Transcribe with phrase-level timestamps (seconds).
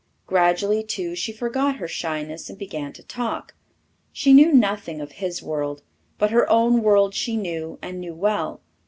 [0.25, 3.53] Gradually, too, she forgot her shyness and began to talk.
[4.11, 5.83] She knew nothing of his world,
[6.17, 8.61] but her own world she knew and knew well.